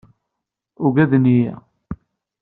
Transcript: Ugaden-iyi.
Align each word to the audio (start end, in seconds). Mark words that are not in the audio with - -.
Ugaden-iyi. 0.85 1.53